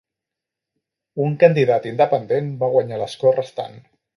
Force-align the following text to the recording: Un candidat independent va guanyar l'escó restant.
Un 1.27 1.35
candidat 1.45 1.87
independent 1.91 2.51
va 2.65 2.73
guanyar 2.77 2.99
l'escó 3.03 3.39
restant. 3.41 3.79